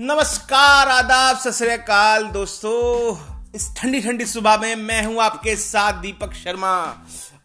नमस्कार 0.00 0.88
आदाब 0.88 1.38
सतरकाल 1.38 2.22
दोस्तों। 2.32 3.16
इस 3.54 3.64
ठंडी 3.76 4.00
ठंडी 4.00 4.26
सुबह 4.26 4.56
में 4.60 4.76
मैं 4.76 5.02
हूँ 5.04 5.20
आपके 5.22 5.56
साथ 5.56 6.00
दीपक 6.02 6.32
शर्मा। 6.34 6.70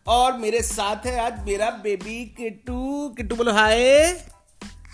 और 0.08 0.38
मेरे 0.38 0.62
साथ 0.62 1.06
है 1.06 1.26
आज 1.26 1.42
मेरा 1.48 1.70
बेबी 1.84 2.24
किट्टू। 2.38 3.10
किट्टू 3.18 3.36
बोलो 3.36 3.54
hi 3.54 3.82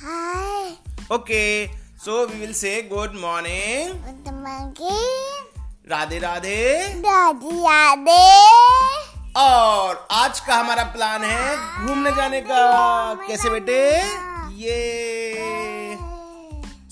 hi 0.02 0.72
okay 1.16 1.44
so 2.06 2.26
we 2.28 2.40
will 2.40 2.54
say 2.54 2.72
good 2.94 3.20
morning 3.22 3.92
Radhe 5.92 6.20
Radhe. 6.20 6.66
दादी 6.98 7.56
यादे 7.60 8.24
और 9.42 10.08
आज 10.12 10.40
का 10.40 10.56
हमारा 10.56 10.84
प्लान 10.98 11.24
है 11.24 11.86
घूमने 11.86 12.16
जाने 12.16 12.42
का। 12.42 13.14
कैसे 13.28 13.50
बेटे? 13.50 13.80
ये 14.58 15.41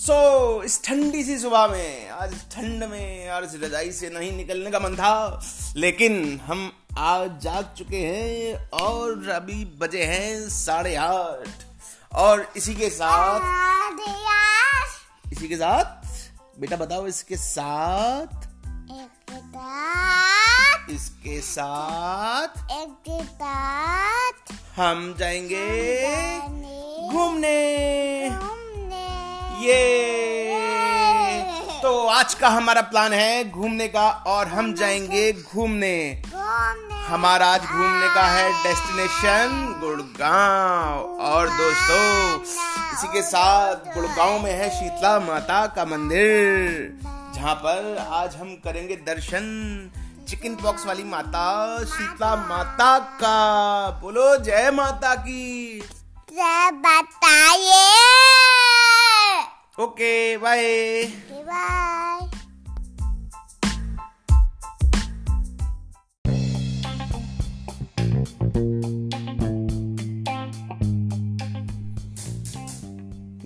सो 0.09 0.58
so, 0.58 0.63
इस 0.63 0.84
ठंडी 0.84 1.23
सी 1.23 1.40
सुबह 1.40 1.68
में 1.68 2.09
आज 2.09 2.34
ठंड 2.34 2.84
में 2.84 3.30
आज 3.30 3.63
रजाई 3.63 3.91
से 3.91 4.09
नहीं 4.09 4.31
निकलने 4.31 4.72
का 4.72 4.80
मन 4.80 4.95
था 4.95 5.45
लेकिन 5.76 6.41
हम 6.45 6.73
आज 6.98 7.40
जाग 7.41 7.76
चुके 7.77 7.98
हैं 7.98 8.70
और 8.70 9.30
अभी 9.30 9.66
बजे 9.66 10.03
हैं 10.03 10.50
साढ़े 10.50 10.95
आठ। 10.95 11.50
और 12.16 12.53
इसी 12.55 12.76
के 12.76 12.90
साथ 12.90 13.40
इसी 15.34 15.48
के 15.48 15.55
साथ 15.55 16.08
बेटा 16.59 16.76
बताओ 16.76 17.08
इसके 17.08 17.38
साथ 17.38 18.28
इसके 20.91 21.41
साथ 21.41 22.72
एक 22.72 23.23
दांत 23.23 24.36
हम 24.76 25.16
जाएँगे। 25.20 26.39
घूमने। 27.14 27.70
आज 32.20 32.34
का 32.34 32.50
हमारा 32.50 32.81
प्लान 32.81 33.14
है 33.14 33.50
घूमने 33.50 33.88
का 33.88 34.09
और 34.09 34.48
हम 34.48 34.73
जाएँगे 34.73 35.34
घूमने। 35.34 36.23
हमारा 37.08 37.48
आज 37.48 37.61
घूमने 37.66 38.08
का 38.08 38.22
है 38.22 38.64
डेस्टिनेशन 38.64 39.76
गुड़गांव। 39.80 41.00
और 41.20 41.50
दोस्तों 41.50 42.42
इसी 42.94 43.08
के 43.08 43.22
साथ 43.22 43.76
गुड़गांव 43.76 44.39
में 44.44 44.52
है 44.52 44.70
शीतला 44.70 45.20
माता 45.20 45.67
का 45.67 45.86
मंदिर 45.86 47.00
जहाँ 47.36 47.56
पर 47.56 48.08
आज 48.11 48.36
हम 48.36 48.56
करेंगे 48.56 48.95
दर्शन। 48.95 49.45
चिकन 50.30 50.56
पॉक्स 50.56 50.86
वाली 50.86 51.04
माता 51.04 51.78
शीतला 51.83 52.36
माता। 52.36 53.00
का। 53.00 53.89
बोलो 53.89 54.38
जय 54.38 54.72
माता 54.73 55.16
की। 55.16 55.80
जय 56.33 56.72
बताइए 56.72 57.95
okay 59.80 60.38
bye. 60.38 61.04
Bye. 61.31 61.89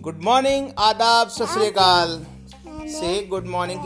Good 0.04 0.20
morning 0.24 0.70
आदाब 0.80 1.30
सत 1.30 1.48
से 2.94 3.26
गुड 3.28 3.48
मॉर्निंग 3.48 3.80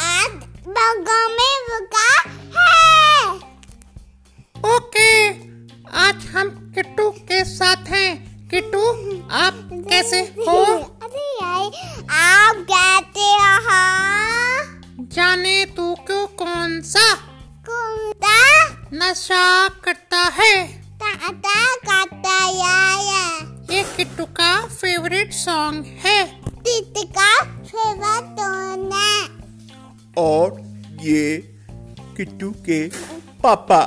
आज 0.00 0.30
बगों 0.68 1.28
में 1.28 1.54
रुका 1.70 2.08
है 2.56 3.34
ओके 4.74 5.28
आज 5.98 6.26
हम 6.26 6.48
किट्टू 6.74 7.10
के 7.10 7.44
साथ 7.44 7.88
हैं। 7.88 8.48
किट्टू 8.48 8.80
आप 9.32 9.68
कैसे 9.72 10.20
हो? 10.20 10.56
अरे 11.02 11.26
यार 11.42 11.70
आप 12.20 12.56
कहते 12.70 13.20
हो 13.20 15.06
जाने 15.14 15.64
तू 15.76 15.94
क्यों 15.94 16.26
कौन 16.26 16.80
सा 16.80 17.14
कुंता 17.68 18.36
नशा 18.94 19.68
करता 19.68 20.22
है? 20.40 20.77
ताता 21.18 21.74
काता 21.76 22.36
यार 22.48 23.66
ये 23.70 23.82
किट्टू 23.96 24.24
का 24.24 24.66
फेवरेट 24.66 25.32
सॉन्ग 25.32 25.84
है। 25.86 26.18
तितका 26.44 27.44
फेवा 27.44 28.20
तो 28.20 28.50
ना 28.82 29.08
और 30.22 30.60
ये 31.00 31.38
किट्टू 32.16 32.50
के 32.50 32.88
पापा। 33.42 33.80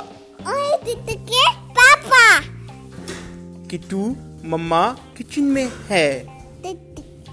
और 0.46 0.54
ओए 0.54 0.76
तितके 0.84 1.42
पापा। 1.78 2.40
किट्टू 3.70 4.04
मम्मा 4.44 4.86
किचन 5.16 5.42
में 5.42 5.72
है। 5.88 6.08
तित 6.62 6.78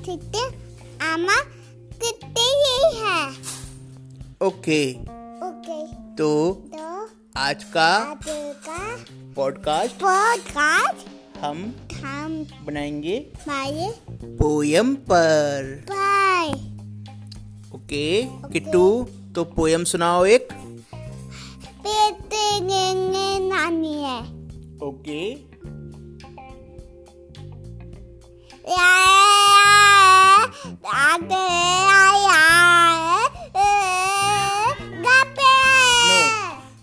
तित 0.05 1.01
आमा 1.03 1.37
कितने 2.03 2.49
ही 2.63 2.97
है। 2.97 3.29
ओके। 4.41 4.91
ओके। 5.47 5.85
तो 6.15 6.53
तो 6.73 7.09
आज 7.37 7.63
का 7.63 7.87
आज 7.95 8.17
का 8.67 8.95
पॉडकास्ट 9.39 9.95
पॉडकास्ट 9.95 11.37
हम 11.37 11.73
हम 12.05 12.45
बनाएँगे 12.65 13.31
मारे 13.47 13.91
पोयम 14.37 14.95
पर। 14.95 15.85
बाय 15.91 16.47
ओके 17.75 18.23
किट्टू 18.23 19.07
तो 19.35 19.43
पोयम 19.43 19.83
सुनाओ 19.83 20.25
एक। 20.25 20.47
नानी 23.47 24.03
है 24.03 24.19
ओके 24.87 25.31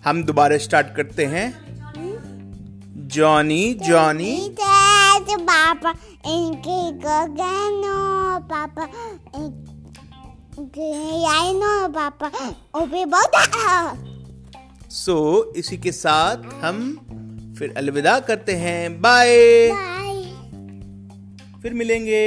हम 0.08 0.24
दोबारा 0.24 0.58
स्टार्ट 0.58 0.86
करते 0.96 1.24
हैं। 1.24 1.65
जॉनी 3.16 3.62
जॉनी 3.82 4.34
पापा 5.40 5.90
इनकी 6.26 6.80
गगनो 7.04 7.96
पापा 8.50 8.82
आई 11.32 11.52
नो 11.54 11.72
पापा 11.88 12.30
ओबे 12.80 13.04
बहुत 13.04 13.40
सो 14.92 15.16
इसी 15.56 15.76
के 15.76 15.92
साथ 15.92 16.36
हम 16.64 16.82
फिर 17.58 17.74
अलविदा 17.76 18.18
करते 18.20 18.52
हैं। 18.56 19.00
बाय 19.00 19.32
बाय 19.70 20.14
फिर 21.62 21.74
मिलेंगे। 21.74 22.26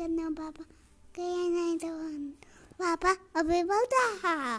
करना 0.00 0.28
पापा 0.30 0.62
कहीं 1.14 1.50
नहीं 1.50 1.76
तो 1.78 1.88
पापा 2.74 3.10
अभी 3.40 3.62
बोलता 3.70 4.04
है 4.22 4.58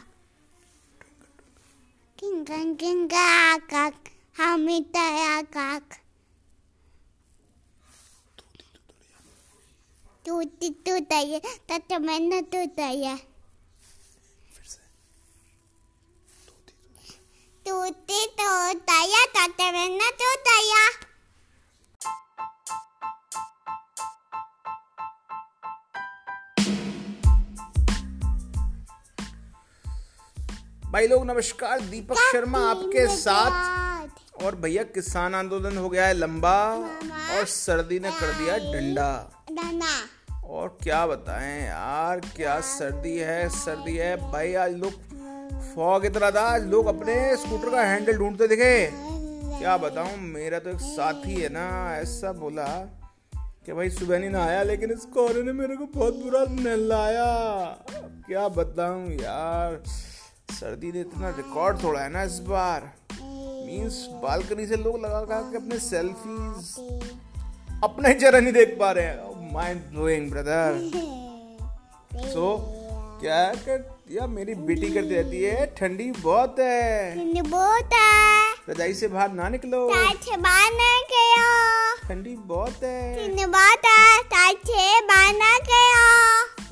किंगन 2.17 2.73
किंगा 2.75 3.57
काक 3.71 4.09
हमें 4.37 4.83
तया 4.95 5.41
काक 5.55 5.97
टूटी 10.25 10.69
टूटा 10.85 11.19
ये 11.21 11.39
तत 11.69 11.93
मैंने 12.01 12.41
टूटा 12.43 12.91
तय 12.91 13.17
भाई 30.91 31.07
लोग 31.07 31.25
नमस्कार। 31.25 31.81
दीपक 31.81 32.17
शर्मा 32.21 32.59
आपके 32.69 33.05
साथ। 33.07 34.43
और 34.43 34.55
भैया 34.55 34.83
किसान 34.85 35.35
आंदोलन 35.35 35.77
हो 35.77 35.89
गया 35.89 36.05
है 36.05 36.13
लंबा 36.13 36.55
और 37.35 37.45
सर्दी 37.45 37.99
ने 37.99 38.11
कर 38.11 38.33
दिया 38.33 38.57
डंडा। 38.73 39.09
और 40.45 40.77
क्या 40.83 41.05
बताएँ 41.07 41.61
यार 41.61 42.19
क्या 42.35 42.59
सर्दी 42.61 43.17
है 43.17 43.47
सर्दी 43.49 43.95
है। 43.97 44.15
भाई 44.31 44.53
आज 44.53 44.75
लोग 44.75 44.91
फॉग 45.75 46.05
इतना 46.05 46.31
था 46.31 46.41
आज 46.47 46.65
लोग 46.65 46.87
अपने 46.87 47.15
स्कूटर 47.37 47.69
का 47.69 47.83
हैंडल 47.83 48.17
ढूंढते 48.17 48.47
दिखे। 48.47 48.89
क्या 48.91 49.77
बताऊँ 49.77 50.17
मेरा 50.17 50.59
तो 50.59 50.69
एक 50.69 50.81
साथी 50.81 51.41
है 51.41 51.49
ना 51.49 51.67
ऐसा 51.95 52.31
बोला 52.33 52.67
कि 53.65 53.73
भाई 53.73 53.89
सुबह 53.89 54.19
नहीं 54.19 54.29
ना 54.29 54.45
आया 54.45 54.63
लेकिन 54.63 54.91
इस 54.91 55.05
कोहरे 55.13 55.43
ने 55.43 55.53
मेरे 55.53 55.75
को 55.75 55.85
बहुत 55.95 56.23
बुरा 56.23 56.45
नहलाया। 56.51 57.33
क्या 58.27 58.47
बताऊँ 58.47 59.11
यार। 59.13 59.83
सर्दी 60.51 60.91
ने 60.91 60.99
इतना 60.99 61.29
रिकॉर्ड 61.29 61.77
तोड़ा 61.77 61.99
है 61.99 62.09
ना 62.09 62.23
इस 62.23 62.39
बार। 62.39 62.91
मीन्स 63.13 64.05
बालकनी 64.23 64.65
से 64.67 64.77
लोग 64.77 64.97
लगा 65.05 65.19
लगा 65.21 65.39
के 65.41 65.57
अपने 65.57 65.79
सेल्फीज 65.79 66.73
अपना 67.83 68.09
ही 68.09 68.13
चेहरा 68.13 68.39
नहीं 68.39 68.53
देख 68.53 68.75
पा 68.79 68.91
रहे 68.91 69.05
हैं। 69.05 69.53
माइंड 69.53 69.81
ब्लोइंग 69.81 70.29
ब्रदर 70.31 70.77
सो 72.25 72.55
क्या 73.21 73.35
है 73.37 73.53
कि 73.67 74.17
या 74.17 74.27
मेरी 74.27 74.53
बेटी 74.67 74.89
करती 74.91 75.15
रहती 75.15 75.41
है। 75.43 75.65
ठंडी 75.77 76.11
बहुत 76.11 76.55
है। 76.59 77.15
ठंडी 77.15 77.41
बहुत 77.41 77.93
है। 77.93 78.53
रजाई 78.69 78.93
से 78.93 79.07
बाहर 79.07 79.31
ना 79.31 79.49
निकलो। 79.49 79.87
से 80.23 80.37
बाहर 80.37 80.71
ना 80.73 80.89
गया 81.11 81.47
ठंडी 82.07 82.35
बहुत 82.45 82.83
है। 82.83 83.01
ठंडी 83.17 83.45
बहुत 83.45 83.85
है। 83.85 84.01
से 84.65 85.01
बाहर 85.01 85.33
ना 85.35 85.50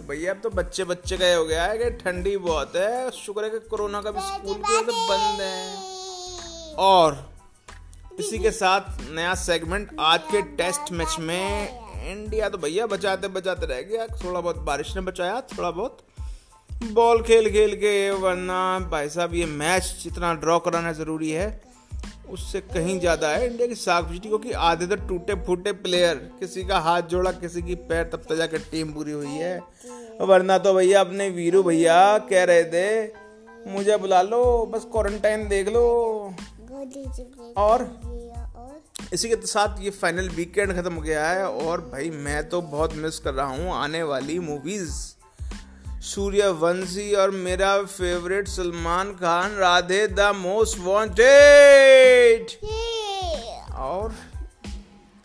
भैया 0.09 0.33
अब 0.33 0.39
तो 0.44 0.50
बच्चे 0.50 0.83
बच्चे 0.83 1.17
का 1.17 1.27
ये 1.27 1.33
हो 1.35 1.44
गया 1.45 1.63
है 1.63 1.77
कि 1.77 1.89
ठंडी 1.95 2.35
बहुत 2.38 2.75
है। 2.75 3.11
शुक्र 3.11 3.44
है 3.44 3.50
कि 3.50 3.59
कोरोना 3.69 4.01
का 4.01 4.11
भी 4.11 4.21
स्कूल 4.21 4.56
की 4.56 4.61
वजह 4.63 4.79
से 4.81 5.07
बंद 5.09 5.41
है। 5.41 6.75
और 6.77 7.17
इसी 8.19 8.39
के 8.39 8.51
साथ 8.51 9.01
नया 9.11 9.33
सेगमेंट 9.35 9.95
आज 10.00 10.23
के 10.31 10.41
टेस्ट 10.57 10.91
मैच 10.91 11.15
में 11.19 12.09
इंडिया 12.11 12.50
तो 12.50 12.57
भैया 12.57 12.85
बचाते 12.88 13.27
बचाते 13.27 13.65
रह 13.65 13.81
गया। 13.83 14.07
थोड़ा 14.15 14.39
बहुत 14.41 14.57
बारिश 14.63 14.95
ने 14.95 15.01
बचाया 15.01 15.39
थोड़ा 15.50 15.71
बहुत। 15.71 15.97
बॉल 16.91 17.21
खेल 17.23 17.50
खेल 17.51 17.75
के 17.75 17.94
वरना 18.12 18.57
भाई 18.91 19.09
साहब 19.09 19.33
ये 19.35 19.45
मैच 19.45 19.95
जितना 20.03 20.33
ड्रॉ 20.35 20.59
कराना 20.59 20.91
ज़रूरी 20.94 21.31
है। 21.31 21.50
उससे 22.29 22.59
कहीं 22.63 22.99
ज़्यादा 22.99 23.29
है। 23.29 23.45
इंडिया 23.47 23.67
की 23.67 23.75
साख 23.75 24.03
पिछड़ी 24.05 24.29
क्योंकि 24.29 24.51
आधे 24.63 24.87
तो 24.87 24.95
टूटे 25.07 25.35
फूटे 25.45 25.71
प्लेयर 25.79 26.15
किसी 26.39 26.63
का 26.63 26.79
हाथ 26.79 27.01
जोड़ा 27.11 27.31
किसी 27.33 27.61
की 27.61 27.75
पैर 27.89 28.03
तब 28.05 28.23
तक 28.29 28.35
जाकर 28.35 28.57
टीम 28.71 28.93
पूरी 28.93 29.11
हुई 29.11 29.35
है। 29.35 29.57
वरना 30.23 30.57
तो 30.57 30.73
भैया 30.73 30.99
अपने 31.01 31.29
वीरू 31.31 31.63
भैया 31.63 32.17
कह 32.29 32.43
रहे 32.43 32.63
थे 32.65 32.87
मुझे 33.67 33.97
बुला 33.97 34.21
लो 34.23 34.41
बस 34.73 34.87
क्वारंटाइन 34.91 35.47
देख 35.47 35.69
लो। 35.69 35.83
और? 37.57 37.87
इसी 39.13 39.29
के 39.29 39.35
साथ 39.47 39.81
ये 39.81 39.89
फाइनल 39.91 40.29
वीकेंड 40.29 40.73
खत्म 40.73 40.93
हो 40.93 41.01
गया 41.01 41.27
है 41.27 41.45
और 41.45 41.81
भाई 41.83 42.09
मैं 42.25 42.47
तो 42.49 42.61
बहुत 42.63 42.93
मिस 42.95 43.19
कर 43.19 43.33
रहा 43.33 43.47
हूँ 43.47 43.71
आने 43.73 44.01
वाली 44.05 44.37
मूवीज़ 44.41 44.91
सूर्यवंशी 46.01 47.13
और 47.13 47.31
मेरा 47.31 47.72
favourite 47.84 48.48
Salman 48.48 49.12
Khan 49.13 49.56
Radhe 49.56 50.06
the 50.10 50.31
most 50.36 50.78
wanted. 50.80 52.51
और 53.78 54.13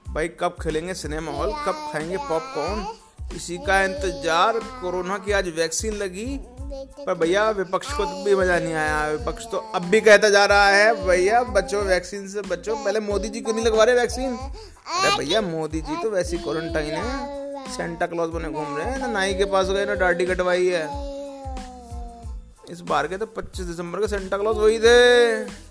भाई 0.07 0.29
कब 0.41 0.57
खेलेंगे 0.63 0.95
सिनेमा 0.95 1.33
हॉल? 1.33 1.53
कब 1.67 1.89
खाएँगे 1.93 2.17
पॉपकॉर्न 2.19 3.37
इसी 3.37 3.59
का 3.59 3.83
इंतज़ार। 3.85 4.59
कोरोना 4.81 5.19
की 5.19 5.33
आज 5.33 5.49
वैक्सीन 5.57 5.95
लगी। 5.95 6.27
पर 6.99 7.15
भैया 7.15 7.49
विपक्ष 7.53 7.93
को 7.93 8.05
तो 8.05 8.25
भी 8.25 8.35
मज़ा 8.35 8.59
नहीं 8.59 8.75
आया। 8.75 9.07
विपक्ष 9.09 9.47
तो 9.51 9.59
अब 9.75 9.83
भी 9.85 10.01
कहता 10.01 10.29
जा 10.31 10.45
रहा 10.45 10.69
है 10.69 11.07
भैया 11.07 11.43
बचो 11.55 11.83
वैक्सीन 11.85 12.29
से 12.29 12.43
बचो। 12.43 12.75
पहले 12.75 13.01
मोदी 13.03 13.29
जी 13.29 13.41
क्यों 13.41 13.55
नहीं 13.55 13.65
लगवा 13.65 13.85
रहे 13.85 13.95
वैक्सीन 13.95 14.37
अरे 14.37 15.17
भैया 15.19 15.41
मोदी 15.43 15.81
जी 15.81 16.03
तो 16.03 16.11
वैसी 16.11 16.39
क्वारंटाइन 16.39 16.95
है। 16.95 17.44
सेंटा 17.77 18.07
क्लॉज 18.07 18.31
बने 18.31 18.49
घूम 18.51 18.77
रहे 18.77 18.87
हैं। 18.87 18.99
ना 18.99 19.07
नाई 19.07 19.35
के 19.35 19.45
पास 19.45 19.69
गए 19.69 19.85
ना 19.85 19.95
दाढ़ी 19.95 20.27
कटवाई 20.27 20.67
है। 20.67 20.83
इस 22.71 22.81
बार 22.81 23.07
के 23.07 23.17
तो 23.17 23.27
25 23.37 23.67
दिसंबर 23.67 24.01
के 24.01 24.09
सेंटा 24.09 24.39
क्लॉज 24.39 24.57
वही 24.57 24.79
थे। 24.79 25.65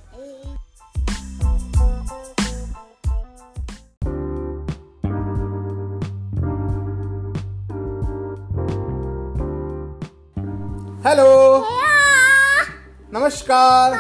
हेलो। 11.08 11.30
नमस्कार। 13.14 13.96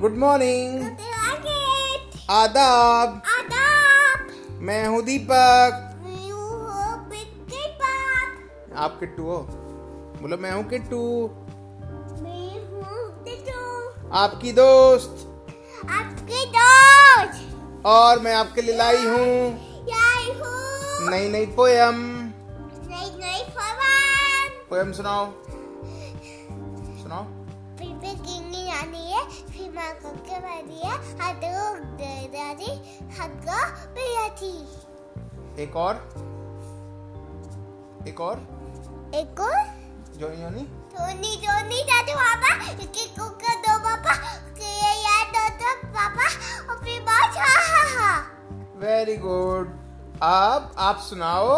Good 0.00 0.16
morning. 0.16 0.82
आदाब। 2.32 3.22
मैं 4.60 4.86
हूँ 4.86 5.02
दीपक। 5.02 5.85
आप 8.76 9.00
किट्टू 9.00 9.22
हो? 9.22 9.38
बोलो 10.22 10.36
मैं 10.36 10.52
हूँ 10.52 10.64
किट्टू। 10.68 11.26
आपकी 14.12 14.52
दोस्त। 14.52 15.46
आपके 15.90 16.46
दोस्त। 16.46 17.82
और 17.86 18.18
मैं 18.18 18.34
आपके 18.34 18.62
लिए 18.62 18.76
लाई 18.76 19.06
हूँ। 19.06 19.66
नई 21.10 21.28
नई 21.28 21.46
पोयम। 21.46 21.94
नई 22.90 23.10
नई 23.18 23.42
पोयम। 24.68 24.92
सुनाओ। 24.92 25.32
सुनाओ। 27.02 27.22
आनी 28.76 29.12
है 29.12 29.30
फिर 29.30 29.72
माँ 29.72 29.94
को 29.94 30.10
के 30.10 30.34
है? 30.88 31.18
हाथ 31.20 31.34
को 31.34 31.74
दादी 32.26 32.70
हाथ 33.18 33.28
को 33.28 33.86
पिया 33.94 34.28
थी 34.28 34.68
एक 35.62 35.76
और। 35.76 35.94
एक 38.08 38.20
और। 38.20 38.65
एक 39.20 39.40
और 39.40 39.64
जोनी 40.18 40.36
जोनी 40.36 40.62
धोनी 40.94 41.34
धोनी 41.44 41.82
दादी 41.90 42.14
पापा 42.20 42.54
एक 42.72 42.98
एक 43.04 43.10
को 43.18 43.28
के 43.42 43.54
दो 43.66 43.78
पापा 43.86 44.14
के 44.60 44.72
याद 45.02 45.34
दो 45.36 45.48
तो 45.62 45.74
पापा 45.96 46.26
और 46.72 46.78
फिर 46.84 47.00
बात 47.08 47.36
हा 47.38 47.54
हा 47.66 47.82
हा 47.96 48.12
वेरी 48.84 49.16
गुड 49.26 49.74
अब 50.30 50.72
आप 50.88 50.98
सुनाओ 51.08 51.54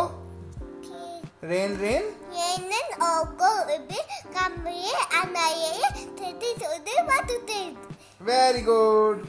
रेन 1.44 1.76
रेन 1.80 2.04
ये 2.38 2.56
नन 2.68 2.94
ओको 3.08 3.50
इबे 3.74 4.02
कमरे 4.36 4.94
अनाये 5.20 5.90
तेती 6.20 6.52
सोदे 6.62 7.02
बातुते 7.10 7.60
वेरी 8.30 8.62
गुड 8.70 9.26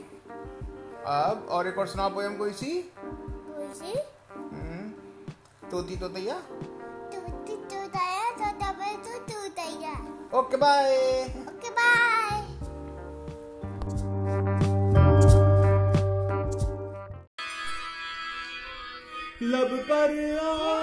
अब 1.18 1.48
और 1.58 1.68
एक 1.68 1.78
और 1.80 1.88
सुनाओ 1.88 2.10
पोयम 2.16 2.38
कोई 2.38 2.52
सी 2.62 2.72
बुझी 3.04 3.94
हम्म, 4.34 4.90
तोती 5.72 5.96
तू 5.98 6.08
ओके 10.38 10.58
बाय 10.58 10.96
ओके 11.50 11.70
बाय 11.78 12.42
लब 19.52 19.78
पर 19.90 20.14
आए 20.46 20.79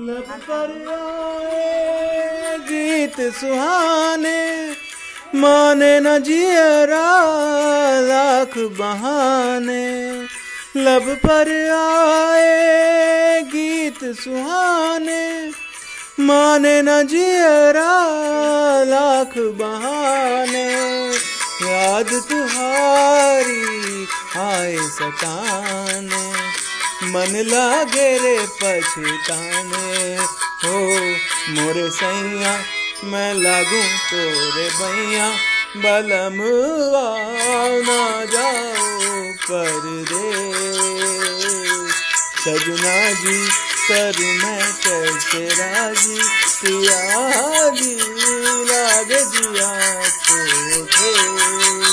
लब 0.00 0.24
पर 0.50 0.84
आए, 0.88 2.58
गीत 2.58 3.34
सुहाने, 3.34 4.70
माने 5.34 6.00
न 6.00 6.18
जियरा 6.18 7.20
लाख 8.00 8.58
बहाने। 8.58 10.12
लब 10.76 11.18
पर 11.26 11.70
आए, 11.70 13.42
गीत 13.42 13.98
सुहाने, 14.04 15.50
माने 16.20 16.82
न 16.82 17.06
जियरा 17.06 17.98
लाख 18.84 19.32
बहाने। 19.38 20.68
याद 21.62 22.08
तुम्हारी 22.30 24.06
आए 24.36 24.76
सताने। 24.76 26.27
मन 27.02 27.42
लागे 27.46 28.18
रे 28.18 28.46
पछताने। 28.46 30.16
हो 30.64 30.78
मोरे 31.48 31.90
सैया, 31.90 32.62
मैं 33.04 33.34
लागू 33.34 33.82
तोरे 33.82 34.68
भैया। 34.68 35.28
बलम 35.76 36.38
ना 37.86 38.24
जाओ 38.24 39.32
पर 39.32 40.04
सजना 42.44 43.12
जी, 43.12 43.48
कर 43.88 44.16
मैं 44.18 44.72
कैसे 44.72 45.48
राज़ी? 45.48 46.18
पिया 46.62 47.70
जी 47.70 47.96
लागे 48.64 49.20
जिया 49.24 50.08
तो 50.08 51.87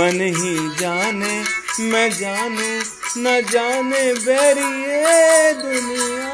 मन 0.00 0.20
ही 0.20 0.76
जाने, 0.80 1.44
मैं 1.80 2.10
जानू, 2.10 2.82
न 3.18 3.40
जाने 3.50 4.12
बैरिए 4.12 5.52
दुनिया। 5.52 6.30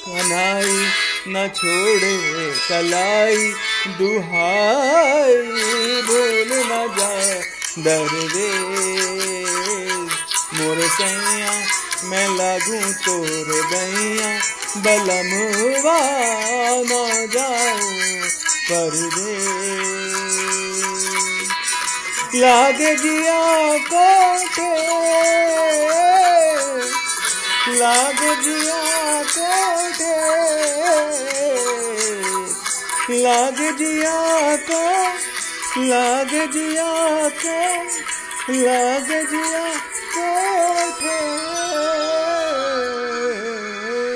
कनाई 0.09 0.87
न 1.29 1.49
छोड़े, 1.49 2.53
कलाई 2.69 3.53
दुहाई, 3.99 5.37
भूल 6.03 6.51
न 6.53 6.95
जाए। 6.99 7.54
दरवेश, 7.79 9.39
मोर 10.55 10.81
सैया, 10.89 11.53
मैं 12.05 12.29
लागू 12.29 12.79
तोर 13.05 13.49
दैया 13.71 14.31
बलमुआ 14.77 15.99
न 16.81 16.93
जाऊँ 17.33 18.29
परदेश। 18.71 19.95
लागे 22.35 22.95
जिया 22.97 23.43
कोटे 23.89 24.71
लागे 27.75 28.33
जिया 28.37 28.83
कोटे 29.35 30.15
लागे 33.23 33.71
जिया 33.73 34.19
को 34.57 34.83
लागे 35.77 36.47
जिया 36.55 36.91
को 37.43 37.55
लाग 38.55 39.09
जिया 39.31 39.65
कोठे 40.15 41.64